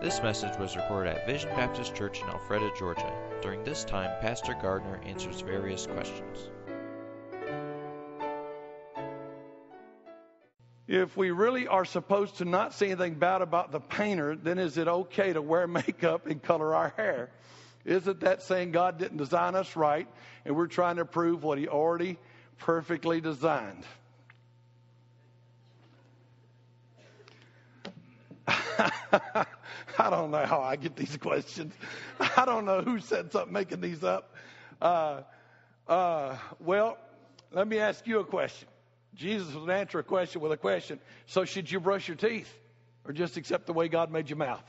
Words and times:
This 0.00 0.22
message 0.22 0.56
was 0.60 0.76
recorded 0.76 1.16
at 1.16 1.26
Vision 1.26 1.50
Baptist 1.56 1.92
Church 1.92 2.20
in 2.20 2.28
Alpharetta, 2.28 2.70
Georgia. 2.78 3.12
During 3.42 3.64
this 3.64 3.82
time, 3.82 4.08
Pastor 4.20 4.54
Gardner 4.62 5.00
answers 5.04 5.40
various 5.40 5.88
questions. 5.88 6.50
If 10.86 11.16
we 11.16 11.32
really 11.32 11.66
are 11.66 11.84
supposed 11.84 12.38
to 12.38 12.44
not 12.44 12.74
say 12.74 12.92
anything 12.92 13.14
bad 13.14 13.42
about 13.42 13.72
the 13.72 13.80
painter, 13.80 14.36
then 14.36 14.60
is 14.60 14.78
it 14.78 14.86
okay 14.86 15.32
to 15.32 15.42
wear 15.42 15.66
makeup 15.66 16.28
and 16.28 16.40
color 16.40 16.76
our 16.76 16.90
hair? 16.96 17.30
Isn't 17.84 18.20
that 18.20 18.44
saying 18.44 18.70
God 18.70 18.98
didn't 18.98 19.18
design 19.18 19.56
us 19.56 19.74
right 19.74 20.06
and 20.44 20.54
we're 20.54 20.68
trying 20.68 20.96
to 20.96 21.04
prove 21.04 21.42
what 21.42 21.58
He 21.58 21.66
already 21.66 22.18
perfectly 22.58 23.20
designed? 23.20 23.82
I 29.98 30.10
don't 30.10 30.30
know 30.30 30.46
how 30.46 30.60
I 30.60 30.76
get 30.76 30.96
these 30.96 31.16
questions. 31.16 31.74
I 32.20 32.44
don't 32.44 32.64
know 32.64 32.80
who 32.80 33.00
said 33.00 33.32
something 33.32 33.52
making 33.52 33.80
these 33.80 34.04
up. 34.04 34.34
Uh, 34.80 35.22
uh, 35.88 36.36
well, 36.60 36.98
let 37.52 37.66
me 37.66 37.78
ask 37.78 38.06
you 38.06 38.20
a 38.20 38.24
question. 38.24 38.68
Jesus 39.14 39.52
would 39.54 39.70
answer 39.70 39.98
a 39.98 40.04
question 40.04 40.40
with 40.40 40.52
a 40.52 40.56
question. 40.56 41.00
So, 41.26 41.44
should 41.44 41.70
you 41.70 41.80
brush 41.80 42.06
your 42.06 42.16
teeth 42.16 42.52
or 43.04 43.12
just 43.12 43.36
accept 43.36 43.66
the 43.66 43.72
way 43.72 43.88
God 43.88 44.12
made 44.12 44.30
your 44.30 44.36
mouth 44.36 44.62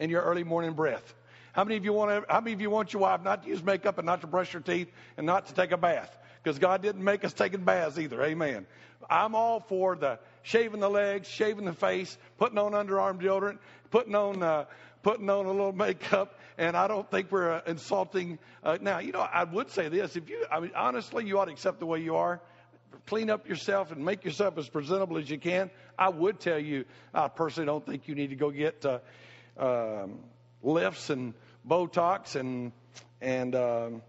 and 0.00 0.10
your 0.10 0.22
early 0.22 0.44
morning 0.44 0.72
breath? 0.72 1.14
How 1.52 1.64
many 1.64 1.76
of 1.76 1.84
you 1.84 1.92
want 1.92 2.24
to, 2.24 2.32
how 2.32 2.40
many 2.40 2.54
of 2.54 2.60
you 2.60 2.70
want 2.70 2.92
your 2.92 3.02
wife 3.02 3.22
not 3.22 3.42
to 3.42 3.48
use 3.48 3.62
makeup 3.62 3.98
and 3.98 4.06
not 4.06 4.20
to 4.22 4.26
brush 4.26 4.52
your 4.52 4.62
teeth 4.62 4.90
and 5.16 5.26
not 5.26 5.46
to 5.46 5.54
take 5.54 5.72
a 5.72 5.76
bath? 5.76 6.16
Because 6.42 6.58
God 6.58 6.82
didn't 6.82 7.02
make 7.02 7.24
us 7.24 7.32
taking 7.32 7.64
baths 7.64 7.98
either. 7.98 8.22
Amen. 8.22 8.66
I'm 9.10 9.34
all 9.34 9.60
for 9.60 9.96
the 9.96 10.18
shaving 10.42 10.80
the 10.80 10.90
legs, 10.90 11.28
shaving 11.28 11.64
the 11.64 11.72
face, 11.72 12.16
putting 12.38 12.58
on 12.58 12.72
underarm 12.72 13.20
deodorant, 13.20 13.58
putting 13.90 14.14
on 14.14 14.42
uh, 14.42 14.64
putting 15.02 15.30
on 15.30 15.46
a 15.46 15.50
little 15.50 15.72
makeup, 15.72 16.38
and 16.56 16.76
I 16.76 16.88
don't 16.88 17.08
think 17.10 17.30
we're 17.30 17.52
uh, 17.52 17.60
insulting. 17.66 18.38
Uh, 18.62 18.78
now, 18.80 18.98
you 18.98 19.12
know, 19.12 19.20
I 19.20 19.44
would 19.44 19.70
say 19.70 19.88
this: 19.88 20.16
if 20.16 20.28
you, 20.28 20.44
I 20.50 20.60
mean, 20.60 20.72
honestly, 20.74 21.26
you 21.26 21.38
ought 21.38 21.46
to 21.46 21.52
accept 21.52 21.80
the 21.80 21.86
way 21.86 22.00
you 22.00 22.16
are. 22.16 22.40
Clean 23.06 23.30
up 23.30 23.48
yourself 23.48 23.90
and 23.90 24.04
make 24.04 24.24
yourself 24.24 24.58
as 24.58 24.68
presentable 24.68 25.18
as 25.18 25.30
you 25.30 25.38
can. 25.38 25.70
I 25.98 26.08
would 26.08 26.40
tell 26.40 26.58
you, 26.58 26.84
I 27.14 27.28
personally 27.28 27.66
don't 27.66 27.84
think 27.84 28.08
you 28.08 28.14
need 28.14 28.30
to 28.30 28.36
go 28.36 28.50
get 28.50 28.84
uh, 28.84 28.98
um, 29.58 30.18
lifts 30.62 31.10
and 31.10 31.34
Botox 31.66 32.34
and 32.36 32.72
and 33.20 33.54
um, 33.54 34.02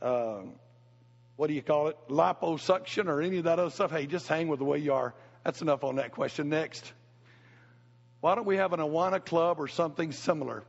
uh, 0.00 0.40
what 1.36 1.48
do 1.48 1.54
you 1.54 1.62
call 1.62 1.88
it, 1.88 1.96
liposuction 2.08 3.08
or 3.08 3.20
any 3.20 3.38
of 3.38 3.44
that 3.44 3.58
other 3.58 3.70
stuff. 3.70 3.90
Hey, 3.90 4.06
just 4.06 4.26
hang 4.28 4.48
with 4.48 4.58
the 4.58 4.64
way 4.64 4.78
you 4.78 4.94
are. 4.94 5.14
That's 5.46 5.62
enough 5.62 5.84
on 5.84 5.94
that 5.94 6.10
question. 6.10 6.48
Next. 6.48 6.92
Why 8.20 8.34
don't 8.34 8.46
we 8.46 8.56
have 8.56 8.72
an 8.72 8.80
Awana 8.80 9.24
club 9.24 9.60
or 9.60 9.68
something 9.68 10.10
similar? 10.10 10.64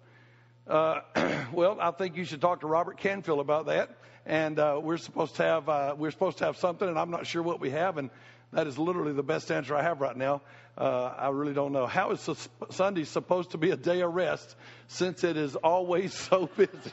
Uh, 0.68 1.00
well, 1.52 1.80
I 1.82 1.90
think 1.90 2.16
you 2.16 2.26
should 2.26 2.42
talk 2.42 2.62
to 2.62 2.68
Robert 2.68 3.00
Canfield 3.00 3.40
about 3.40 3.66
that. 3.66 3.90
And 4.24 4.60
uh, 4.60 4.80
we're 4.80 4.98
supposed 4.98 5.38
to 5.38 5.44
have 5.44 5.68
uh, 5.68 5.96
we're 5.98 6.12
supposed 6.12 6.38
to 6.38 6.46
have 6.46 6.58
something, 6.58 6.88
and 6.88 7.00
I'm 7.00 7.10
not 7.10 7.26
sure 7.26 7.42
what 7.42 7.60
we 7.60 7.72
have. 7.72 7.98
And 7.98 8.12
that 8.54 8.68
is 8.68 8.78
literally 8.78 9.14
the 9.14 9.24
best 9.24 9.52
answer 9.52 9.76
I 9.76 9.82
have 9.82 10.00
right 10.00 10.16
now. 10.16 10.44
Uh, 10.78 11.12
I 11.18 11.30
really 11.30 11.56
don't 11.56 11.72
know. 11.72 11.88
How 11.88 12.12
is 12.12 12.30
Sunday 12.70 13.06
supposed 13.06 13.52
to 13.52 13.58
be 13.58 13.72
a 13.72 13.78
day 13.78 14.02
of 14.02 14.14
rest 14.14 14.56
since 14.90 15.24
it 15.24 15.38
is 15.38 15.56
always 15.56 16.14
so 16.30 16.48
busy? 16.56 16.92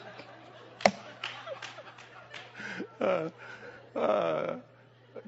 uh, 2.99 3.29
uh, 3.95 4.55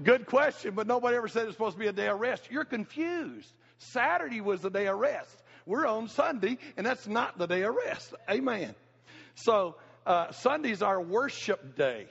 good 0.03 0.25
question, 0.25 0.73
but 0.75 0.87
nobody 0.87 1.17
ever 1.17 1.27
said 1.27 1.45
it's 1.45 1.53
supposed 1.53 1.75
to 1.75 1.79
be 1.79 1.87
a 1.87 1.93
day 1.93 2.07
of 2.07 2.19
rest. 2.19 2.49
You're 2.51 2.65
confused. 2.65 3.51
Saturday 3.79 4.41
was 4.41 4.61
the 4.61 4.69
day 4.69 4.87
of 4.87 4.97
rest. 4.97 5.35
We're 5.65 5.85
on 5.85 6.07
Sunday, 6.07 6.57
and 6.77 6.85
that's 6.85 7.07
not 7.07 7.37
the 7.37 7.45
day 7.45 7.63
of 7.63 7.75
rest. 7.75 8.13
Amen. 8.29 8.73
So, 9.35 9.75
uh, 10.05 10.31
Sunday's 10.31 10.81
our 10.81 11.01
worship 11.01 11.75
day. 11.75 12.07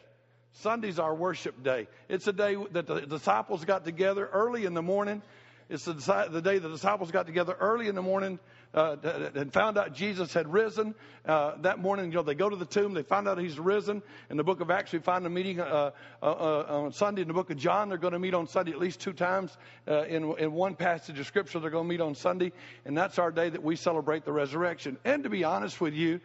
Sunday's 0.52 0.98
our 0.98 1.14
worship 1.14 1.62
day. 1.62 1.88
It's 2.08 2.26
a 2.26 2.32
day 2.32 2.56
that 2.72 2.86
the 2.86 3.00
disciples 3.02 3.64
got 3.64 3.84
together 3.84 4.28
early 4.30 4.64
in 4.64 4.74
the 4.74 4.82
morning. 4.82 5.22
It's 5.68 5.84
the, 5.84 6.28
the 6.30 6.40
day 6.40 6.58
the 6.58 6.68
disciples 6.68 7.10
got 7.10 7.26
together 7.26 7.56
early 7.58 7.88
in 7.88 7.94
the 7.94 8.02
morning 8.02 8.38
uh, 8.76 8.96
and 9.34 9.52
found 9.52 9.78
out 9.78 9.94
Jesus 9.94 10.34
had 10.34 10.52
risen. 10.52 10.94
Uh, 11.24 11.56
that 11.62 11.80
morning, 11.80 12.06
you 12.06 12.12
know, 12.12 12.22
they 12.22 12.34
go 12.34 12.48
to 12.48 12.54
the 12.54 12.66
tomb, 12.66 12.92
they 12.92 13.02
find 13.02 13.26
out 13.26 13.38
he's 13.38 13.58
risen. 13.58 14.02
In 14.30 14.36
the 14.36 14.44
book 14.44 14.60
of 14.60 14.70
Acts, 14.70 14.92
we 14.92 15.00
find 15.00 15.26
a 15.26 15.30
meeting 15.30 15.58
uh, 15.58 15.90
uh, 16.22 16.26
uh 16.26 16.82
on 16.84 16.92
Sunday. 16.92 17.22
In 17.22 17.28
the 17.28 17.34
book 17.34 17.50
of 17.50 17.56
John, 17.56 17.88
they're 17.88 17.98
going 17.98 18.12
to 18.12 18.18
meet 18.18 18.34
on 18.34 18.46
Sunday 18.46 18.72
at 18.72 18.78
least 18.78 19.00
two 19.00 19.14
times. 19.14 19.56
Uh, 19.88 20.02
in, 20.02 20.30
in 20.38 20.52
one 20.52 20.76
passage 20.76 21.18
of 21.18 21.26
Scripture, 21.26 21.58
they're 21.58 21.70
going 21.70 21.88
to 21.88 21.88
meet 21.88 22.02
on 22.02 22.14
Sunday. 22.14 22.52
And 22.84 22.96
that's 22.96 23.18
our 23.18 23.32
day 23.32 23.48
that 23.48 23.62
we 23.62 23.76
celebrate 23.76 24.24
the 24.24 24.32
resurrection. 24.32 24.98
And 25.04 25.24
to 25.24 25.30
be 25.30 25.42
honest 25.42 25.80
with 25.80 25.94
you, 25.94 26.20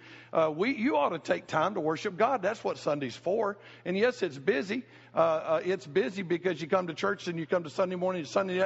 we, 0.53 0.75
you 0.75 0.97
ought 0.97 1.09
to 1.09 1.19
take 1.19 1.47
time 1.47 1.75
to 1.75 1.79
worship 1.79 2.18
God. 2.18 2.41
That's 2.41 2.63
what 2.63 2.78
Sunday's 2.78 3.16
for. 3.16 3.57
And 3.85 3.97
yes, 3.97 4.22
it's 4.22 4.38
busy. 4.38 4.83
It's 5.16 5.88
busy 5.88 6.22
because 6.22 6.62
you 6.62 6.68
come 6.68 6.88
to 6.88 6.94
church 6.94 7.28
and 7.28 7.39
you 7.39 7.45
come 7.45 7.63
to 7.63 7.69
Sunday 7.69 7.95
morning, 7.95 8.25
Sunday 8.25 8.63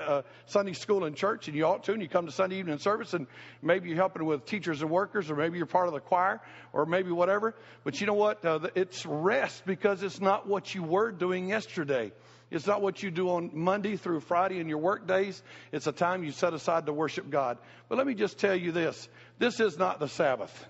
Sunday 0.47 0.73
school 0.73 1.05
and 1.05 1.15
church, 1.15 1.47
and 1.47 1.55
you 1.55 1.65
ought 1.65 1.83
to, 1.85 1.93
and 1.93 2.01
you 2.01 2.09
come 2.09 2.25
to 2.25 2.31
Sunday 2.31 2.57
evening 2.57 2.77
service, 2.77 3.13
and 3.13 3.27
maybe 3.61 3.74
you're 3.83 3.97
helping 3.97 4.25
with 4.25 4.45
teachers 4.45 4.81
and 4.81 4.89
workers, 4.89 5.29
or 5.29 5.35
maybe 5.35 5.57
you're 5.57 5.65
part 5.65 5.87
of 5.87 5.93
the 5.93 5.99
choir, 5.99 6.41
or 6.71 6.85
maybe 6.85 7.11
whatever. 7.11 7.55
But 7.83 7.99
you 7.99 8.07
know 8.07 8.13
what? 8.13 8.45
Uh, 8.45 8.59
it's 8.75 9.05
rest 9.05 9.65
because 9.65 10.03
it's 10.03 10.21
not 10.21 10.47
what 10.47 10.73
you 10.73 10.83
were 10.83 11.11
doing 11.11 11.49
yesterday. 11.49 12.11
It's 12.51 12.67
not 12.67 12.81
what 12.81 13.03
you 13.03 13.11
do 13.11 13.29
on 13.29 13.51
Monday 13.53 13.97
through 13.97 14.21
Friday 14.21 14.59
in 14.59 14.69
your 14.69 14.77
work 14.77 15.07
days. 15.07 15.41
It's 15.71 15.87
a 15.87 15.91
time 15.91 16.23
you 16.23 16.31
set 16.31 16.53
aside 16.53 16.85
to 16.85 16.93
worship 16.93 17.29
God. 17.29 17.57
But 17.89 17.97
let 17.97 18.07
me 18.07 18.13
just 18.13 18.37
tell 18.37 18.55
you 18.55 18.71
this 18.71 19.09
this 19.39 19.59
is 19.59 19.77
not 19.77 19.99
the 19.99 20.07
Sabbath. 20.07 20.65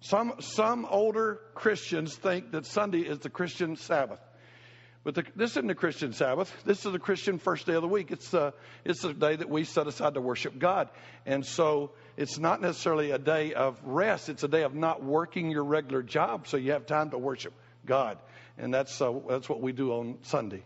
Some, 0.00 0.34
some 0.40 0.84
older 0.84 1.40
Christians 1.54 2.16
think 2.16 2.50
that 2.52 2.66
Sunday 2.66 3.00
is 3.00 3.20
the 3.20 3.30
Christian 3.30 3.76
Sabbath. 3.76 4.18
But 5.04 5.16
the, 5.16 5.24
this 5.34 5.52
isn't 5.52 5.68
a 5.68 5.74
Christian 5.74 6.12
Sabbath. 6.12 6.54
This 6.64 6.86
is 6.86 6.94
a 6.94 6.98
Christian 6.98 7.38
first 7.38 7.66
day 7.66 7.74
of 7.74 7.82
the 7.82 7.88
week. 7.88 8.12
It's 8.12 8.32
uh, 8.32 8.52
it's 8.84 9.02
a 9.02 9.12
day 9.12 9.34
that 9.34 9.48
we 9.48 9.64
set 9.64 9.88
aside 9.88 10.14
to 10.14 10.20
worship 10.20 10.58
God. 10.58 10.90
And 11.26 11.44
so 11.44 11.90
it's 12.16 12.38
not 12.38 12.60
necessarily 12.60 13.10
a 13.10 13.18
day 13.18 13.52
of 13.52 13.80
rest. 13.84 14.28
It's 14.28 14.44
a 14.44 14.48
day 14.48 14.62
of 14.62 14.74
not 14.74 15.02
working 15.02 15.50
your 15.50 15.64
regular 15.64 16.02
job 16.02 16.46
so 16.46 16.56
you 16.56 16.72
have 16.72 16.86
time 16.86 17.10
to 17.10 17.18
worship 17.18 17.52
God. 17.84 18.18
And 18.58 18.72
that's, 18.72 19.00
uh, 19.00 19.12
that's 19.28 19.48
what 19.48 19.60
we 19.60 19.72
do 19.72 19.92
on 19.92 20.18
Sunday. 20.22 20.62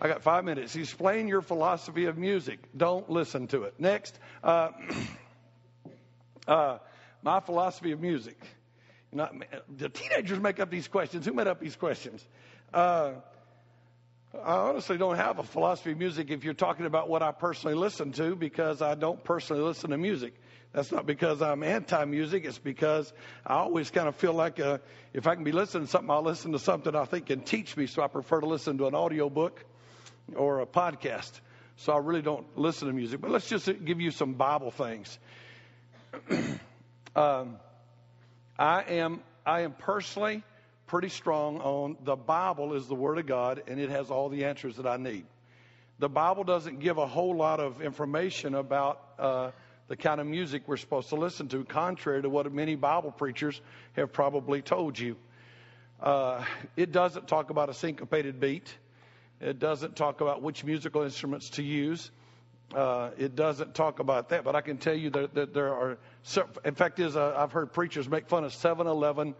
I 0.00 0.08
got 0.08 0.22
five 0.22 0.44
minutes. 0.44 0.74
Explain 0.74 1.28
your 1.28 1.42
philosophy 1.42 2.06
of 2.06 2.18
music. 2.18 2.58
Don't 2.76 3.08
listen 3.08 3.46
to 3.48 3.62
it. 3.62 3.74
Next, 3.78 4.18
uh, 4.42 4.70
uh, 6.48 6.78
my 7.22 7.40
philosophy 7.40 7.92
of 7.92 8.00
music. 8.00 8.36
Not, 9.12 9.34
the 9.68 9.88
teenagers 9.88 10.40
make 10.40 10.58
up 10.58 10.70
these 10.70 10.88
questions. 10.88 11.24
Who 11.26 11.34
made 11.34 11.46
up 11.46 11.60
these 11.60 11.76
questions? 11.76 12.26
Uh, 12.72 13.12
I 14.34 14.54
honestly 14.54 14.96
don't 14.96 15.16
have 15.16 15.38
a 15.38 15.42
philosophy 15.42 15.92
of 15.92 15.98
music 15.98 16.30
if 16.30 16.42
you're 16.42 16.54
talking 16.54 16.86
about 16.86 17.08
what 17.08 17.22
I 17.22 17.32
personally 17.32 17.76
listen 17.76 18.12
to 18.12 18.34
because 18.34 18.80
I 18.80 18.94
don't 18.94 19.22
personally 19.22 19.62
listen 19.62 19.90
to 19.90 19.98
music. 19.98 20.32
That's 20.72 20.90
not 20.90 21.04
because 21.04 21.42
I'm 21.42 21.62
anti 21.62 22.02
music. 22.06 22.46
It's 22.46 22.58
because 22.58 23.12
I 23.46 23.56
always 23.56 23.90
kind 23.90 24.08
of 24.08 24.16
feel 24.16 24.32
like 24.32 24.58
uh, 24.58 24.78
if 25.12 25.26
I 25.26 25.34
can 25.34 25.44
be 25.44 25.52
listening 25.52 25.84
to 25.84 25.90
something, 25.90 26.10
I'll 26.10 26.22
listen 26.22 26.52
to 26.52 26.58
something 26.58 26.96
I 26.96 27.04
think 27.04 27.26
can 27.26 27.42
teach 27.42 27.76
me. 27.76 27.86
So 27.86 28.02
I 28.02 28.06
prefer 28.06 28.40
to 28.40 28.46
listen 28.46 28.78
to 28.78 28.86
an 28.86 28.94
audio 28.94 29.28
book 29.28 29.62
or 30.34 30.60
a 30.60 30.66
podcast. 30.66 31.32
So 31.76 31.92
I 31.92 31.98
really 31.98 32.22
don't 32.22 32.46
listen 32.56 32.88
to 32.88 32.94
music. 32.94 33.20
But 33.20 33.32
let's 33.32 33.50
just 33.50 33.66
give 33.84 34.00
you 34.00 34.10
some 34.10 34.32
Bible 34.32 34.70
things. 34.70 35.18
um, 37.16 37.56
I 38.58 38.82
am 38.82 39.20
I 39.44 39.62
am 39.62 39.72
personally 39.72 40.42
pretty 40.92 41.08
strong 41.08 41.58
on 41.62 41.96
the 42.04 42.14
Bible 42.14 42.74
is 42.74 42.86
the 42.86 42.94
Word 42.94 43.16
of 43.16 43.24
God 43.24 43.62
and 43.66 43.80
it 43.80 43.88
has 43.88 44.10
all 44.10 44.28
the 44.28 44.44
answers 44.44 44.76
that 44.76 44.86
I 44.86 44.98
need. 44.98 45.24
The 45.98 46.10
Bible 46.10 46.44
doesn't 46.44 46.80
give 46.80 46.98
a 46.98 47.06
whole 47.06 47.34
lot 47.34 47.60
of 47.60 47.80
information 47.80 48.54
about 48.54 49.00
uh, 49.18 49.52
the 49.88 49.96
kind 49.96 50.20
of 50.20 50.26
music 50.26 50.64
we're 50.66 50.76
supposed 50.76 51.08
to 51.08 51.14
listen 51.14 51.48
to, 51.48 51.64
contrary 51.64 52.20
to 52.20 52.28
what 52.28 52.52
many 52.52 52.74
Bible 52.74 53.10
preachers 53.10 53.58
have 53.94 54.12
probably 54.12 54.60
told 54.60 54.98
you. 54.98 55.16
Uh, 55.98 56.44
it 56.76 56.92
doesn't 56.92 57.26
talk 57.26 57.48
about 57.48 57.70
a 57.70 57.74
syncopated 57.74 58.38
beat. 58.38 58.76
It 59.40 59.58
doesn't 59.58 59.96
talk 59.96 60.20
about 60.20 60.42
which 60.42 60.62
musical 60.62 61.04
instruments 61.04 61.48
to 61.50 61.62
use. 61.62 62.10
Uh, 62.74 63.12
it 63.16 63.34
doesn't 63.34 63.74
talk 63.74 63.98
about 63.98 64.28
that, 64.28 64.44
but 64.44 64.54
I 64.54 64.60
can 64.60 64.76
tell 64.76 64.94
you 64.94 65.08
that, 65.08 65.32
that 65.36 65.54
there 65.54 65.72
are. 65.72 65.96
In 66.66 66.74
fact, 66.74 67.00
is 67.00 67.16
uh, 67.16 67.34
I've 67.34 67.52
heard 67.52 67.72
preachers 67.72 68.10
make 68.10 68.28
fun 68.28 68.44
of 68.44 68.52
7-Eleven 68.52 69.34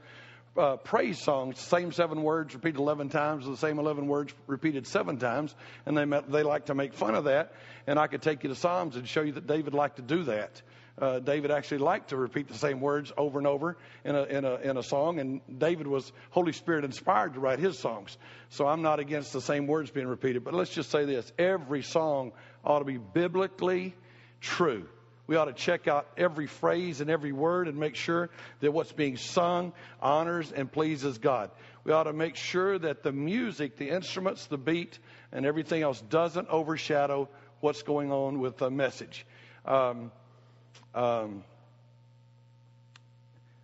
uh, 0.56 0.76
praise 0.76 1.18
songs, 1.18 1.58
same 1.58 1.92
seven 1.92 2.22
words 2.22 2.54
repeated 2.54 2.78
11 2.78 3.08
times, 3.08 3.46
the 3.46 3.56
same 3.56 3.78
11 3.78 4.06
words 4.06 4.34
repeated 4.46 4.86
seven 4.86 5.18
times, 5.18 5.54
and 5.86 5.96
they, 5.96 6.04
met, 6.04 6.30
they 6.30 6.42
like 6.42 6.66
to 6.66 6.74
make 6.74 6.94
fun 6.94 7.14
of 7.14 7.24
that. 7.24 7.54
And 7.86 7.98
I 7.98 8.06
could 8.06 8.22
take 8.22 8.42
you 8.42 8.50
to 8.50 8.54
Psalms 8.54 8.96
and 8.96 9.08
show 9.08 9.22
you 9.22 9.32
that 9.32 9.46
David 9.46 9.74
liked 9.74 9.96
to 9.96 10.02
do 10.02 10.24
that. 10.24 10.60
Uh, 11.00 11.20
David 11.20 11.50
actually 11.50 11.78
liked 11.78 12.10
to 12.10 12.18
repeat 12.18 12.48
the 12.48 12.58
same 12.58 12.80
words 12.80 13.10
over 13.16 13.38
and 13.38 13.46
over 13.46 13.78
in 14.04 14.14
a, 14.14 14.24
in, 14.24 14.44
a, 14.44 14.54
in 14.56 14.76
a 14.76 14.82
song, 14.82 15.20
and 15.20 15.40
David 15.58 15.86
was 15.86 16.12
Holy 16.30 16.52
Spirit 16.52 16.84
inspired 16.84 17.32
to 17.34 17.40
write 17.40 17.58
his 17.58 17.78
songs. 17.78 18.18
So 18.50 18.66
I'm 18.66 18.82
not 18.82 19.00
against 19.00 19.32
the 19.32 19.40
same 19.40 19.66
words 19.66 19.90
being 19.90 20.06
repeated, 20.06 20.44
but 20.44 20.52
let's 20.52 20.70
just 20.70 20.90
say 20.90 21.06
this 21.06 21.32
every 21.38 21.82
song 21.82 22.32
ought 22.62 22.80
to 22.80 22.84
be 22.84 22.98
biblically 22.98 23.94
true. 24.42 24.86
We 25.32 25.38
ought 25.38 25.46
to 25.46 25.54
check 25.54 25.88
out 25.88 26.06
every 26.18 26.46
phrase 26.46 27.00
and 27.00 27.08
every 27.08 27.32
word 27.32 27.66
and 27.66 27.78
make 27.78 27.96
sure 27.96 28.28
that 28.60 28.70
what's 28.70 28.92
being 28.92 29.16
sung 29.16 29.72
honors 29.98 30.52
and 30.52 30.70
pleases 30.70 31.16
God. 31.16 31.50
We 31.84 31.92
ought 31.92 32.02
to 32.02 32.12
make 32.12 32.36
sure 32.36 32.78
that 32.78 33.02
the 33.02 33.12
music, 33.12 33.78
the 33.78 33.88
instruments, 33.88 34.44
the 34.44 34.58
beat, 34.58 34.98
and 35.32 35.46
everything 35.46 35.80
else 35.80 35.98
doesn't 36.02 36.48
overshadow 36.50 37.30
what's 37.60 37.82
going 37.82 38.12
on 38.12 38.40
with 38.40 38.58
the 38.58 38.70
message. 38.70 39.24
Um, 39.64 40.12
um, 40.94 41.44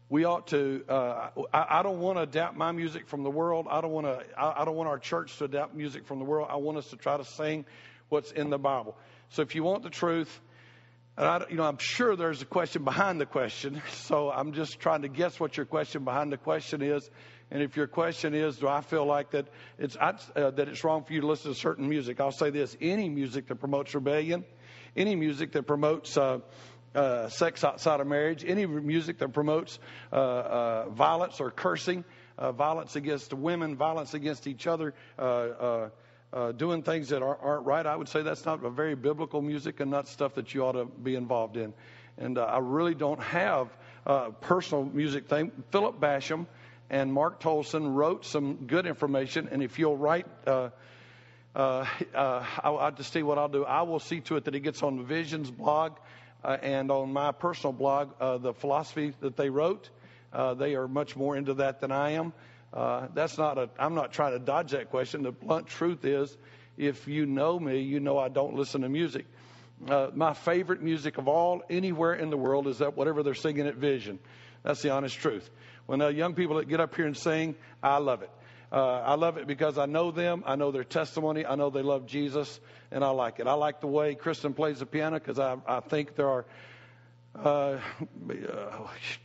we 0.08 0.24
ought 0.24 0.46
to. 0.46 0.84
Uh, 0.88 1.28
I, 1.52 1.80
I, 1.80 1.82
don't 1.82 2.00
want 2.00 2.16
to 2.16 2.22
adapt 2.22 2.56
my 2.56 2.72
music 2.72 3.08
from 3.08 3.24
the 3.24 3.30
world. 3.30 3.66
I 3.68 3.82
don't 3.82 3.92
want 3.92 4.06
to. 4.06 4.24
I, 4.40 4.62
I, 4.62 4.64
don't 4.64 4.76
want 4.76 4.88
our 4.88 4.98
church 4.98 5.36
to 5.36 5.44
adapt 5.44 5.74
music 5.74 6.06
from 6.06 6.18
the 6.18 6.24
world. 6.24 6.48
I 6.50 6.56
want 6.56 6.78
us 6.78 6.88
to 6.88 6.96
try 6.96 7.18
to 7.18 7.26
sing 7.26 7.66
what's 8.08 8.32
in 8.32 8.48
the 8.48 8.58
Bible. 8.58 8.96
So 9.28 9.42
if 9.42 9.54
you 9.54 9.64
want 9.64 9.82
the 9.82 9.90
truth, 9.90 10.40
and 11.18 11.26
I, 11.26 11.42
you 11.50 11.56
know, 11.56 11.64
I'm 11.64 11.78
sure 11.78 12.14
there's 12.14 12.42
a 12.42 12.46
question 12.46 12.84
behind 12.84 13.20
the 13.20 13.26
question. 13.26 13.82
So 14.08 14.30
I'm 14.30 14.52
just 14.52 14.78
trying 14.78 15.02
to 15.02 15.08
guess 15.08 15.38
what 15.38 15.56
your 15.56 15.66
question 15.66 16.04
behind 16.04 16.32
the 16.32 16.36
question 16.36 16.80
is. 16.80 17.10
And 17.50 17.62
if 17.62 17.76
your 17.76 17.88
question 17.88 18.32
is, 18.32 18.56
do 18.56 18.68
I 18.68 18.80
feel 18.80 19.04
like 19.04 19.32
that 19.32 19.48
it's 19.78 19.96
uh, 19.96 20.12
that 20.34 20.68
it's 20.68 20.84
wrong 20.84 21.04
for 21.04 21.12
you 21.12 21.20
to 21.22 21.26
listen 21.26 21.52
to 21.52 21.58
certain 21.58 21.88
music? 21.88 22.20
I'll 22.20 22.30
say 22.30 22.50
this: 22.50 22.76
any 22.80 23.08
music 23.08 23.48
that 23.48 23.56
promotes 23.56 23.94
rebellion, 23.94 24.44
any 24.96 25.16
music 25.16 25.52
that 25.52 25.66
promotes 25.66 26.16
uh, 26.16 26.38
uh, 26.94 27.28
sex 27.28 27.64
outside 27.64 28.00
of 28.00 28.06
marriage, 28.06 28.44
any 28.46 28.66
music 28.66 29.18
that 29.18 29.32
promotes 29.32 29.78
uh, 30.12 30.16
uh, 30.16 30.88
violence 30.90 31.40
or 31.40 31.50
cursing, 31.50 32.04
uh, 32.38 32.52
violence 32.52 32.96
against 32.96 33.34
women, 33.34 33.76
violence 33.76 34.14
against 34.14 34.46
each 34.46 34.66
other, 34.66 34.94
uh, 36.32 36.36
uh, 36.36 36.52
doing 36.52 36.82
things 36.82 37.08
that 37.08 37.22
aren't, 37.22 37.42
aren't, 37.42 37.66
right, 37.66 37.86
I 37.86 37.96
would 37.96 38.08
say 38.08 38.22
that's 38.22 38.44
not 38.44 38.64
a 38.64 38.70
very 38.70 38.94
biblical 38.94 39.42
music 39.42 39.80
and 39.80 39.90
not 39.90 40.08
stuff 40.08 40.34
that 40.34 40.54
you 40.54 40.64
ought 40.64 40.72
to 40.72 40.84
be 40.84 41.14
involved 41.14 41.56
in. 41.56 41.72
And 42.16 42.38
I 42.38 42.58
really 42.58 42.94
don't 42.94 43.20
have 43.20 43.68
a 44.04 44.32
personal 44.32 44.84
music 44.84 45.28
thing. 45.28 45.52
Philip 45.70 46.00
Basham 46.00 46.46
and 46.90 47.12
Mark 47.12 47.40
Tolson 47.40 47.94
wrote 47.94 48.24
some 48.24 48.66
good 48.66 48.86
information, 48.86 49.48
and 49.50 49.62
if 49.62 49.78
you'll 49.78 49.96
write. 49.96 50.26
Uh, 50.46 50.70
uh, 51.54 51.84
I, 52.14 52.70
will 52.70 52.90
just 52.92 53.12
see 53.12 53.22
what 53.22 53.38
I'll 53.38 53.48
do. 53.48 53.64
I 53.64 53.82
will 53.82 53.98
see 53.98 54.20
to 54.20 54.36
it 54.36 54.44
that 54.44 54.54
it 54.54 54.60
gets 54.60 54.82
on 54.82 54.96
the 54.96 55.02
Vision's 55.02 55.50
blog 55.50 55.96
uh, 56.44 56.56
and 56.62 56.90
on 56.90 57.12
my 57.12 57.32
personal 57.32 57.72
blog, 57.72 58.10
uh, 58.20 58.38
the 58.38 58.52
philosophy 58.52 59.12
that 59.20 59.36
they 59.36 59.50
wrote. 59.50 59.90
Uh, 60.32 60.54
they 60.54 60.74
are 60.74 60.86
much 60.86 61.16
more 61.16 61.36
into 61.36 61.54
that 61.54 61.80
than 61.80 61.90
I 61.90 62.10
am. 62.12 62.32
Uh, 62.72 63.08
that's 63.14 63.38
not 63.38 63.58
a. 63.58 63.70
I'm 63.78 63.94
not 63.94 64.12
trying 64.12 64.32
to 64.32 64.38
dodge 64.38 64.72
that 64.72 64.90
question. 64.90 65.22
The 65.22 65.32
blunt 65.32 65.66
truth 65.66 66.04
is, 66.04 66.36
if 66.76 67.08
you 67.08 67.26
know 67.26 67.58
me, 67.58 67.80
you 67.80 68.00
know 68.00 68.18
I 68.18 68.28
don't 68.28 68.54
listen 68.54 68.82
to 68.82 68.88
music. 68.88 69.26
Uh, 69.88 70.08
my 70.14 70.34
favorite 70.34 70.82
music 70.82 71.18
of 71.18 71.28
all 71.28 71.62
anywhere 71.70 72.14
in 72.14 72.30
the 72.30 72.36
world 72.36 72.66
is 72.66 72.78
that 72.78 72.96
whatever 72.96 73.22
they're 73.22 73.34
singing 73.34 73.66
at 73.66 73.76
Vision. 73.76 74.18
That's 74.64 74.82
the 74.82 74.90
honest 74.90 75.16
truth. 75.16 75.48
When 75.86 76.02
uh, 76.02 76.08
young 76.08 76.34
people 76.34 76.56
that 76.56 76.68
get 76.68 76.80
up 76.80 76.94
here 76.94 77.06
and 77.06 77.16
sing, 77.16 77.54
I 77.82 77.98
love 77.98 78.22
it. 78.22 78.30
Uh, 78.70 78.76
I 78.76 79.14
love 79.14 79.38
it 79.38 79.46
because 79.46 79.78
I 79.78 79.86
know 79.86 80.10
them. 80.10 80.42
I 80.44 80.56
know 80.56 80.70
their 80.70 80.84
testimony. 80.84 81.46
I 81.46 81.54
know 81.54 81.70
they 81.70 81.82
love 81.82 82.06
Jesus, 82.06 82.60
and 82.90 83.02
I 83.02 83.10
like 83.10 83.40
it. 83.40 83.46
I 83.46 83.54
like 83.54 83.80
the 83.80 83.86
way 83.86 84.14
Kristen 84.14 84.52
plays 84.52 84.80
the 84.80 84.86
piano 84.86 85.18
because 85.18 85.38
I, 85.38 85.56
I 85.66 85.80
think 85.80 86.16
there 86.16 86.28
are. 86.28 86.44
Uh, 87.34 87.78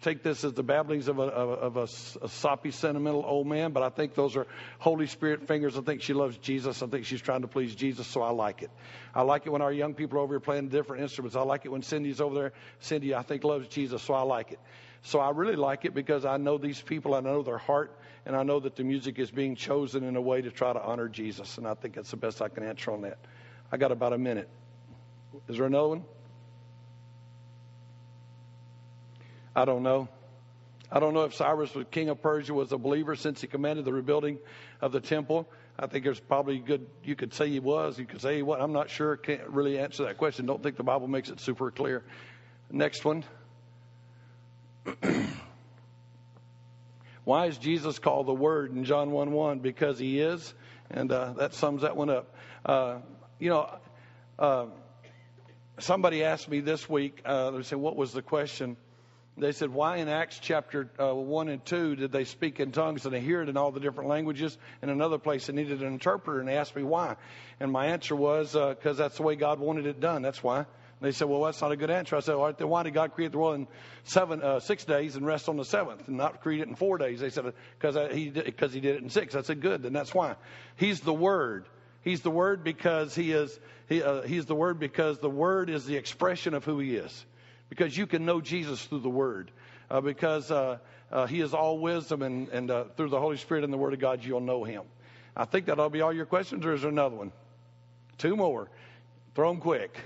take 0.02 0.22
this 0.22 0.44
as 0.44 0.54
the 0.54 0.62
babblings 0.62 1.08
of, 1.08 1.18
a, 1.18 1.24
of 1.24 1.78
a, 1.78 1.88
a, 2.22 2.30
soppy, 2.30 2.70
sentimental 2.70 3.24
old 3.26 3.48
man, 3.48 3.72
but 3.72 3.82
I 3.82 3.90
think 3.90 4.14
those 4.14 4.36
are 4.36 4.46
Holy 4.78 5.08
Spirit 5.08 5.48
fingers. 5.48 5.78
I 5.78 5.82
think 5.82 6.02
she 6.04 6.14
loves 6.14 6.38
Jesus. 6.38 6.84
I 6.84 6.88
think 6.88 7.06
she's 7.06 7.22
trying 7.22 7.42
to 7.42 7.48
please 7.48 7.74
Jesus, 7.74 8.06
so 8.06 8.22
I 8.22 8.30
like 8.30 8.62
it. 8.62 8.70
I 9.16 9.24
like 9.24 9.48
it 9.48 9.50
when 9.50 9.64
our 9.64 9.72
young 9.72 9.96
people 9.96 10.20
are 10.20 10.22
over 10.22 10.36
here 10.36 10.40
playing 10.40 10.70
different 10.70 11.02
instruments. 11.02 11.36
I 11.36 11.42
like 11.42 11.66
it 11.66 11.70
when 11.70 11.82
Cindy's 11.82 12.22
over 12.22 12.36
there. 12.36 12.54
Cindy, 12.80 13.16
I 13.16 13.24
think, 13.24 13.44
loves 13.44 13.68
Jesus, 13.68 14.04
so 14.04 14.14
I 14.14 14.22
like 14.22 14.52
it. 14.52 14.60
So 15.02 15.20
I 15.20 15.32
really 15.32 15.56
like 15.56 15.84
it 15.86 15.96
because 15.96 16.24
I 16.24 16.38
know 16.38 16.58
these 16.58 16.82
people, 16.82 17.16
I 17.16 17.20
know 17.20 17.42
their 17.42 17.58
heart, 17.58 17.98
and 18.26 18.36
I 18.36 18.44
know 18.44 18.60
that 18.60 18.76
the 18.76 18.84
music 18.84 19.18
is 19.18 19.32
being 19.32 19.56
chosen 19.56 20.04
in 20.04 20.16
a 20.16 20.22
way 20.22 20.42
to 20.42 20.52
try 20.52 20.72
to 20.72 20.82
honor 20.82 21.10
Jesus. 21.10 21.58
And 21.58 21.68
I 21.68 21.74
think 21.74 21.96
that's 21.96 22.12
the 22.12 22.18
best 22.18 22.42
I 22.42 22.50
can 22.50 22.64
answer 22.64 22.92
on 22.92 23.02
that. 23.02 23.18
I 23.72 23.78
got 23.78 23.92
about 23.92 24.14
a 24.14 24.18
minute. 24.18 24.50
Is 25.50 25.58
there 25.58 25.66
another 25.66 25.90
one? 25.90 26.06
I 29.56 29.66
don't 29.66 29.84
know. 29.84 30.08
I 30.92 31.00
don't 31.00 31.14
know 31.14 31.24
if 31.24 31.34
Cyrus, 31.34 31.72
the 31.72 31.86
king 31.86 32.10
of 32.10 32.22
Persia, 32.22 32.54
was 32.54 32.72
a 32.72 32.78
believer 32.78 33.16
since 33.16 33.42
he 33.42 33.48
commanded 33.48 33.86
the 33.86 33.94
rebuilding 33.94 34.38
of 34.80 34.92
the 34.92 35.00
temple. 35.00 35.50
I 35.78 35.88
think 35.88 36.04
there's 36.04 36.20
probably 36.20 36.60
good. 36.60 36.86
You 37.04 37.16
could 37.16 37.34
say 37.34 37.50
he 37.50 37.60
was. 37.60 37.98
You 37.98 38.06
could 38.06 38.22
say 38.22 38.42
was. 38.44 38.60
I'm 38.62 38.74
not 38.74 38.92
sure. 38.92 39.18
Can't 39.18 39.48
really 39.50 39.80
answer 39.80 40.04
that 40.06 40.18
question. 40.18 40.46
Don't 40.46 40.62
think 40.62 40.78
the 40.78 40.84
Bible 40.84 41.08
makes 41.08 41.30
it 41.30 41.40
super 41.40 41.72
clear. 41.72 42.04
Next 42.72 43.04
one. 43.04 43.24
Why 47.24 47.46
is 47.48 47.58
Jesus 47.58 47.98
called 48.00 48.28
the 48.28 48.34
Word 48.34 48.72
in 48.76 48.84
John 48.84 49.12
1 49.12 49.32
1? 49.32 49.60
Because 49.60 49.98
he 49.98 50.20
is, 50.20 50.54
and 50.92 51.12
uh, 51.12 51.34
that 51.38 51.54
sums 51.54 51.82
that 51.82 51.96
one 51.96 52.10
up. 52.10 52.36
Uh, 52.66 53.00
you 53.40 53.50
know, 53.50 53.80
uh, 54.38 54.66
somebody 55.80 56.24
asked 56.24 56.50
me 56.50 56.60
this 56.60 56.88
week, 56.88 57.22
uh, 57.26 57.52
they 57.52 57.64
said, 57.64 57.80
What 57.80 57.96
was 57.96 58.12
the 58.12 58.22
question? 58.22 58.78
They 59.36 59.52
said, 59.52 59.70
Why 59.70 59.98
in 59.98 60.10
Acts 60.10 60.40
chapter 60.40 60.90
uh, 61.00 61.14
1 61.14 61.50
and 61.50 61.66
2 61.66 61.96
did 61.96 62.12
they 62.12 62.24
speak 62.24 62.60
in 62.60 62.72
tongues 62.72 63.06
and 63.06 63.14
they 63.14 63.20
hear 63.20 63.42
it 63.42 63.50
in 63.50 63.58
all 63.58 63.72
the 63.72 63.80
different 63.80 64.10
languages? 64.10 64.58
In 64.82 64.90
another 64.90 65.18
place, 65.18 65.48
they 65.48 65.54
needed 65.54 65.82
an 65.82 65.88
interpreter, 65.88 66.40
and 66.40 66.48
they 66.48 66.58
asked 66.58 66.76
me 66.76 66.84
why. 66.84 67.16
And 67.60 67.72
my 67.72 67.88
answer 67.88 68.16
was, 68.16 68.54
Because 68.54 69.00
uh, 69.00 69.04
that's 69.04 69.18
the 69.18 69.24
way 69.24 69.36
God 69.36 69.60
wanted 69.60 69.88
it 69.88 70.00
done. 70.00 70.22
That's 70.22 70.44
why. 70.44 70.66
They 71.04 71.12
said, 71.12 71.28
well, 71.28 71.44
that's 71.44 71.62
not 71.62 71.74
a 71.74 71.76
good 71.76 71.90
answer. 71.90 72.16
I 72.16 72.22
said, 72.22 72.36
all 72.36 72.46
right, 72.46 72.58
then 72.58 72.70
why 72.70 72.84
did 72.84 72.94
God 72.94 73.14
create 73.14 73.34
the 73.34 73.38
world 73.38 73.56
in 73.56 73.68
seven, 74.06 74.42
uh, 74.42 74.62
six 74.62 74.86
days 74.86 75.18
and 75.18 75.26
rest 75.26 75.50
on 75.50 75.58
the 75.58 75.66
seventh 75.66 76.08
and 76.08 76.16
not 76.16 76.40
create 76.40 76.62
it 76.62 76.70
in 76.70 76.76
four 76.76 76.98
days? 76.98 77.20
They 77.20 77.30
said, 77.30 77.52
because 77.78 77.98
uh, 77.98 78.08
he, 78.08 78.30
because 78.30 78.72
he 78.72 78.80
did 78.80 78.96
it 78.96 79.04
in 79.04 79.10
six. 79.10 79.36
I 79.36 79.42
said, 79.42 79.60
good, 79.60 79.84
then 79.84 79.92
that's 79.92 80.14
why. 80.14 80.36
He's 80.78 81.02
the 81.02 81.14
Word. 81.14 81.66
He's 82.04 82.22
the 82.22 82.32
Word 82.32 82.64
because 82.64 83.14
he 83.16 83.34
is, 83.34 83.60
he, 83.90 84.02
uh, 84.02 84.22
he's 84.22 84.46
the 84.46 84.56
Word 84.56 84.80
because 84.80 85.20
the 85.20 85.30
Word 85.30 85.70
is 85.70 85.86
the 85.86 85.98
expression 85.98 86.54
of 86.54 86.64
who 86.64 86.80
he 86.80 86.96
is. 86.96 87.26
Because 87.74 87.98
you 87.98 88.06
can 88.06 88.24
know 88.24 88.40
Jesus 88.40 88.86
through 88.86 89.00
the 89.00 89.10
Word. 89.10 89.50
Uh, 89.90 90.00
because 90.00 90.52
uh, 90.52 90.78
uh, 91.12 91.26
he 91.26 91.42
is 91.42 91.56
all 91.56 91.80
wisdom 91.80 92.22
and, 92.22 92.48
and 92.50 92.70
uh, 92.70 92.84
through 92.96 93.10
the 93.10 93.20
Holy 93.20 93.38
Spirit 93.38 93.64
and 93.64 93.74
the 93.74 93.78
Word 93.78 93.94
of 93.94 94.00
God, 94.00 94.24
you'll 94.24 94.42
know 94.42 94.64
him. 94.64 94.84
I 95.36 95.46
think 95.46 95.66
that'll 95.66 95.90
be 95.90 96.02
all 96.02 96.14
your 96.14 96.28
questions, 96.28 96.64
or 96.68 96.76
is 96.76 96.82
there 96.82 96.92
another 96.92 97.16
one? 97.16 97.32
Two 98.20 98.36
more. 98.36 98.70
Throw 99.34 99.50
them 99.50 99.60
quick. 99.60 99.98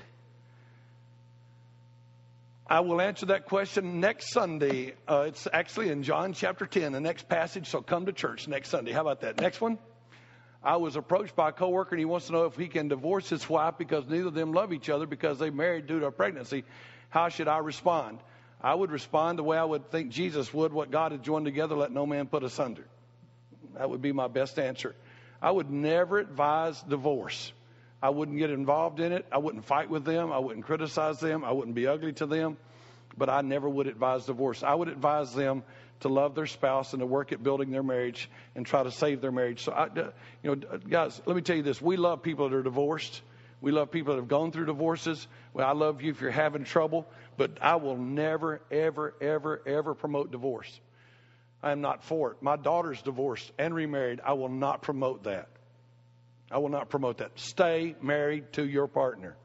I 2.66 2.80
will 2.80 3.02
answer 3.02 3.26
that 3.26 3.48
question 3.48 4.00
next 4.00 4.32
Sunday. 4.32 4.94
Uh, 5.06 5.26
it's 5.28 5.46
actually 5.52 5.90
in 5.90 6.04
John 6.04 6.32
chapter 6.32 6.66
10, 6.66 6.94
the 6.94 7.02
next 7.02 7.28
passage, 7.28 7.68
so 7.68 7.82
come 7.82 8.06
to 8.06 8.14
church 8.14 8.48
next 8.48 8.70
Sunday. 8.70 8.94
How 8.94 9.02
about 9.02 9.20
that? 9.22 9.42
Next 9.42 9.60
one. 9.60 9.78
I 10.64 10.78
was 10.78 10.96
approached 10.96 11.36
by 11.36 11.50
a 11.50 11.52
coworker 11.52 11.96
and 11.96 12.00
he 12.00 12.06
wants 12.06 12.28
to 12.28 12.32
know 12.32 12.46
if 12.46 12.56
he 12.56 12.68
can 12.70 12.88
divorce 12.88 13.30
his 13.30 13.48
wife 13.50 13.76
because 13.78 14.08
neither 14.08 14.28
of 14.28 14.34
them 14.34 14.54
love 14.54 14.72
each 14.72 14.90
other 14.90 15.06
because 15.06 15.38
they 15.38 15.50
married 15.50 15.86
due 15.86 16.00
to 16.00 16.06
a 16.06 16.12
pregnancy. 16.12 16.64
How 17.10 17.30
should 17.30 17.48
I 17.48 17.60
respond? 17.60 18.20
I 18.62 18.74
would 18.74 18.92
respond 18.92 19.38
the 19.38 19.44
way 19.44 19.58
I 19.58 19.64
would 19.64 19.92
think 19.92 20.12
Jesus 20.12 20.54
would 20.54 20.74
what 20.74 20.92
God 20.92 21.12
had 21.12 21.24
joined 21.24 21.46
together, 21.46 21.76
let 21.76 21.92
no 21.92 22.06
man 22.06 22.28
put 22.28 22.44
asunder. 22.44 22.86
That 23.76 23.90
would 23.90 24.02
be 24.02 24.12
my 24.12 24.28
best 24.28 24.58
answer. 24.58 24.96
I 25.42 25.52
would 25.52 25.70
never 25.70 26.18
advise 26.18 26.82
divorce. 26.82 27.52
I 28.02 28.10
wouldn't 28.10 28.38
get 28.38 28.50
involved 28.50 29.00
in 29.00 29.12
it. 29.12 29.26
I 29.32 29.38
wouldn't 29.38 29.66
fight 29.66 29.90
with 29.90 30.04
them. 30.04 30.32
I 30.32 30.40
wouldn't 30.40 30.66
criticize 30.66 31.20
them. 31.20 31.44
I 31.44 31.52
wouldn't 31.52 31.76
be 31.76 31.88
ugly 31.88 32.14
to 32.14 32.26
them. 32.26 32.58
But 33.16 33.30
I 33.30 33.42
never 33.42 33.68
would 33.70 33.88
advise 33.88 34.26
divorce. 34.26 34.64
I 34.64 34.74
would 34.74 34.88
advise 34.88 35.34
them 35.34 35.64
to 36.02 36.10
love 36.10 36.36
their 36.36 36.46
spouse 36.46 36.94
and 36.94 37.00
to 37.00 37.06
work 37.06 37.32
at 37.32 37.42
building 37.42 37.72
their 37.72 37.84
marriage 37.84 38.30
and 38.56 38.66
try 38.66 38.84
to 38.84 38.92
save 38.92 39.22
their 39.22 39.32
marriage. 39.32 39.64
So, 39.64 39.72
I, 39.72 39.88
you 40.44 40.56
know, 40.56 40.56
guys, 40.56 41.20
let 41.26 41.36
me 41.36 41.42
tell 41.42 41.56
you 41.56 41.64
this: 41.64 41.82
we 41.82 41.98
love 41.98 42.22
people 42.22 42.50
that 42.50 42.56
are 42.56 42.64
divorced. 42.64 43.22
We 43.60 43.72
love 43.72 43.92
people 43.92 44.14
that 44.14 44.22
have 44.22 44.28
gone 44.28 44.52
through 44.52 44.68
divorces. 44.68 45.28
Well, 45.54 45.68
I 45.68 45.74
love 45.74 46.02
you 46.02 46.12
if 46.12 46.22
you're 46.22 46.30
having 46.30 46.64
trouble, 46.64 47.08
but 47.38 47.58
I 47.62 47.78
will 47.78 47.98
never, 47.98 48.62
ever, 48.70 49.16
ever, 49.20 49.62
ever 49.66 49.96
promote 49.96 50.32
divorce. 50.32 50.80
I 51.64 51.72
am 51.72 51.82
not 51.82 52.04
for 52.04 52.32
it. 52.32 52.38
My 52.42 52.56
daughter's 52.56 53.02
divorced 53.02 53.52
and 53.58 53.74
remarried. 53.74 54.22
I 54.24 54.34
will 54.34 54.50
not 54.50 54.84
promote 54.84 55.24
that. 55.24 55.50
I 56.52 56.60
will 56.60 56.70
not 56.70 56.90
promote 56.90 57.18
that. 57.18 57.32
Stay 57.36 57.96
married 58.02 58.54
to 58.54 58.66
your 58.66 58.88
partner. 58.88 59.36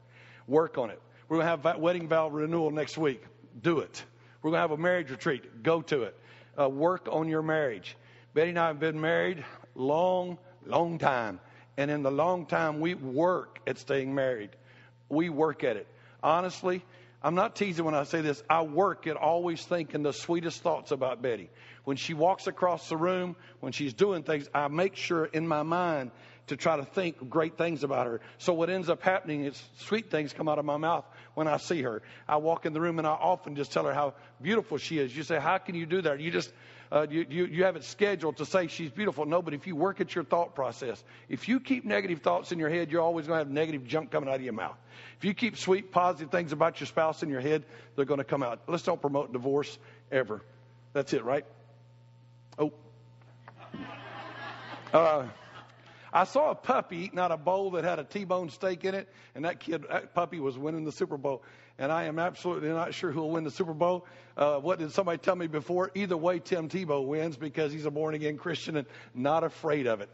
Work 0.47 0.77
on 0.77 0.91
it. 0.91 1.01
We're 1.27 1.37
going 1.37 1.47
to 1.47 1.67
have 1.67 1.79
wedding 1.79 2.07
vow 2.07 2.29
renewal 2.29 2.69
next 2.69 2.97
week. 2.97 3.23
Do 3.59 3.79
it. 3.79 4.03
We're 4.41 4.51
going 4.51 4.59
to 4.59 4.61
have 4.61 4.71
a 4.71 4.77
marriage 4.77 5.09
retreat. 5.09 5.63
Go 5.63 5.81
to 5.83 6.03
it. 6.03 6.19
Uh, 6.59 6.69
work 6.69 7.07
on 7.11 7.27
your 7.29 7.41
marriage. 7.41 7.97
Betty 8.33 8.49
and 8.49 8.59
I 8.59 8.67
have 8.67 8.79
been 8.79 9.01
married 9.01 9.43
long, 9.73 10.37
long 10.65 10.99
time. 10.99 11.39
And 11.77 11.89
in 11.89 12.03
the 12.03 12.11
long 12.11 12.45
time, 12.45 12.79
we 12.79 12.93
work 12.93 13.59
at 13.65 13.77
staying 13.77 14.13
married. 14.13 14.51
We 15.09 15.29
work 15.29 15.63
at 15.63 15.77
it. 15.77 15.87
Honestly, 16.21 16.83
I'm 17.21 17.35
not 17.35 17.55
teasing 17.55 17.85
when 17.85 17.95
I 17.95 18.03
say 18.03 18.21
this. 18.21 18.43
I 18.49 18.63
work 18.63 19.07
at 19.07 19.15
always 19.15 19.63
thinking 19.63 20.03
the 20.03 20.11
sweetest 20.11 20.61
thoughts 20.61 20.91
about 20.91 21.21
Betty. 21.21 21.49
When 21.85 21.97
she 21.97 22.13
walks 22.13 22.47
across 22.47 22.89
the 22.89 22.97
room, 22.97 23.35
when 23.59 23.71
she's 23.71 23.93
doing 23.93 24.23
things, 24.23 24.47
I 24.53 24.67
make 24.67 24.95
sure 24.95 25.25
in 25.25 25.47
my 25.47 25.63
mind 25.63 26.11
to 26.47 26.57
try 26.57 26.75
to 26.75 26.83
think 26.83 27.29
great 27.29 27.57
things 27.57 27.83
about 27.83 28.05
her. 28.07 28.19
So 28.37 28.53
what 28.53 28.69
ends 28.69 28.89
up 28.89 29.01
happening 29.01 29.45
is 29.45 29.61
sweet 29.77 30.11
things 30.11 30.33
come 30.33 30.49
out 30.49 30.59
of 30.59 30.65
my 30.65 30.77
mouth 30.77 31.05
when 31.33 31.47
I 31.47 31.57
see 31.57 31.81
her. 31.81 32.01
I 32.27 32.37
walk 32.37 32.65
in 32.65 32.73
the 32.73 32.81
room 32.81 32.99
and 32.99 33.07
I 33.07 33.11
often 33.11 33.55
just 33.55 33.71
tell 33.71 33.85
her 33.85 33.93
how 33.93 34.15
beautiful 34.41 34.77
she 34.77 34.97
is. 34.97 35.15
You 35.15 35.23
say, 35.23 35.39
how 35.39 35.57
can 35.57 35.75
you 35.75 35.85
do 35.85 36.01
that? 36.01 36.19
You 36.19 36.31
just 36.31 36.51
uh, 36.93 37.07
you, 37.09 37.25
you, 37.27 37.45
you 37.47 37.63
have 37.63 37.75
it 37.75 37.83
scheduled 37.83 38.37
to 38.37 38.45
say 38.45 38.67
she's 38.67 38.91
beautiful. 38.91 39.25
No, 39.25 39.41
but 39.41 39.55
if 39.55 39.65
you 39.65 39.75
work 39.75 39.99
at 39.99 40.13
your 40.13 40.23
thought 40.23 40.53
process, 40.53 41.03
if 41.27 41.49
you 41.49 41.59
keep 41.59 41.85
negative 41.85 42.21
thoughts 42.21 42.51
in 42.51 42.59
your 42.59 42.69
head, 42.69 42.91
you're 42.91 43.01
always 43.01 43.25
going 43.25 43.39
to 43.39 43.45
have 43.45 43.51
negative 43.51 43.87
junk 43.87 44.11
coming 44.11 44.29
out 44.29 44.35
of 44.35 44.43
your 44.43 44.53
mouth. 44.53 44.77
If 45.17 45.25
you 45.25 45.33
keep 45.33 45.57
sweet, 45.57 45.91
positive 45.91 46.29
things 46.29 46.51
about 46.51 46.79
your 46.79 46.85
spouse 46.85 47.23
in 47.23 47.29
your 47.29 47.41
head, 47.41 47.63
they're 47.95 48.05
going 48.05 48.19
to 48.19 48.23
come 48.23 48.43
out. 48.43 48.61
Let's 48.67 48.83
don't 48.83 49.01
promote 49.01 49.33
divorce 49.33 49.75
ever. 50.11 50.43
That's 50.93 51.13
it, 51.13 51.23
right? 51.23 51.45
Oh. 52.59 52.71
Uh, 54.93 55.25
I 56.13 56.25
saw 56.25 56.51
a 56.51 56.55
puppy 56.55 56.97
eating 56.97 57.17
out 57.17 57.31
a 57.31 57.37
bowl 57.37 57.71
that 57.71 57.83
had 57.83 57.97
a 57.97 58.03
T-bone 58.03 58.51
steak 58.51 58.85
in 58.85 58.93
it, 58.93 59.09
and 59.33 59.45
that 59.45 59.59
kid, 59.59 59.85
that 59.89 60.13
puppy 60.13 60.39
was 60.39 60.55
winning 60.57 60.83
the 60.85 60.91
Super 60.91 61.17
Bowl. 61.17 61.41
And 61.79 61.91
I 61.91 62.03
am 62.03 62.19
absolutely 62.19 62.69
not 62.69 62.93
sure 62.93 63.11
who 63.11 63.21
will 63.21 63.31
win 63.31 63.43
the 63.43 63.51
Super 63.51 63.73
Bowl. 63.73 64.05
Uh, 64.37 64.57
what 64.57 64.77
did 64.77 64.91
somebody 64.91 65.17
tell 65.17 65.35
me 65.35 65.47
before? 65.47 65.89
Either 65.95 66.15
way, 66.15 66.37
Tim 66.37 66.69
Tebow 66.69 67.03
wins 67.03 67.35
because 67.35 67.73
he's 67.73 67.87
a 67.87 67.91
born-again 67.91 68.37
Christian 68.37 68.77
and 68.77 68.85
not 69.15 69.43
afraid 69.43 69.87
of 69.87 70.01
it. 70.01 70.09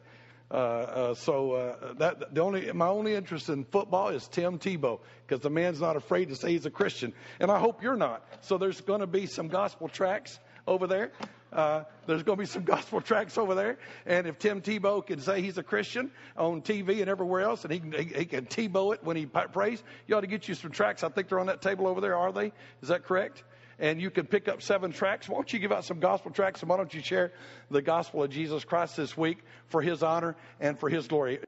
Uh, 0.51 0.55
uh, 0.55 1.13
so 1.15 1.51
uh, 1.51 1.93
that 1.99 2.33
the 2.33 2.41
only 2.41 2.71
my 2.71 2.87
only 2.87 3.13
interest 3.13 3.49
in 3.49 3.65
football 3.65 4.07
is 4.09 4.27
Tim 4.29 4.57
Tebow 4.57 4.99
because 5.27 5.41
the 5.41 5.49
man's 5.51 5.79
not 5.79 5.95
afraid 5.95 6.29
to 6.29 6.35
say 6.35 6.53
he's 6.53 6.65
a 6.65 6.71
Christian, 6.71 7.13
and 7.39 7.51
I 7.51 7.59
hope 7.59 7.83
you're 7.83 7.97
not. 7.97 8.25
So 8.41 8.57
there's 8.57 8.81
going 8.81 9.01
to 9.01 9.07
be 9.07 9.27
some 9.27 9.47
gospel 9.47 9.89
tracks 9.89 10.39
over 10.65 10.87
there. 10.87 11.11
Uh, 11.51 11.83
there's 12.05 12.23
going 12.23 12.37
to 12.37 12.41
be 12.41 12.47
some 12.47 12.63
gospel 12.63 13.01
tracks 13.01 13.37
over 13.37 13.55
there. 13.55 13.77
And 14.05 14.27
if 14.27 14.39
Tim 14.39 14.61
Tebow 14.61 15.05
can 15.05 15.19
say 15.19 15.41
he's 15.41 15.57
a 15.57 15.63
Christian 15.63 16.11
on 16.37 16.61
TV 16.61 16.99
and 16.99 17.09
everywhere 17.09 17.41
else, 17.41 17.63
and 17.63 17.73
he 17.73 17.79
can, 17.79 17.91
he, 17.91 18.03
he 18.19 18.25
can 18.25 18.45
Tebow 18.45 18.93
it 18.93 19.03
when 19.03 19.17
he 19.17 19.25
prays, 19.25 19.83
you 20.07 20.15
ought 20.15 20.21
to 20.21 20.27
get 20.27 20.47
you 20.47 20.55
some 20.55 20.71
tracks. 20.71 21.03
I 21.03 21.09
think 21.09 21.29
they're 21.29 21.39
on 21.39 21.47
that 21.47 21.61
table 21.61 21.87
over 21.87 22.01
there, 22.01 22.15
are 22.15 22.31
they? 22.31 22.51
Is 22.81 22.89
that 22.89 23.05
correct? 23.05 23.43
And 23.79 24.01
you 24.01 24.11
can 24.11 24.25
pick 24.25 24.47
up 24.47 24.61
seven 24.61 24.91
tracks. 24.91 25.29
Why 25.29 25.35
don't 25.35 25.51
you 25.51 25.59
give 25.59 25.71
out 25.71 25.85
some 25.85 25.99
gospel 25.99 26.31
tracks 26.31 26.61
and 26.61 26.69
why 26.69 26.77
don't 26.77 26.93
you 26.93 27.01
share 27.01 27.31
the 27.71 27.81
gospel 27.81 28.23
of 28.23 28.29
Jesus 28.29 28.65
Christ 28.65 28.97
this 28.97 29.15
week 29.15 29.39
for 29.67 29.81
his 29.81 30.03
honor 30.03 30.35
and 30.59 30.77
for 30.77 30.89
his 30.89 31.07
glory? 31.07 31.39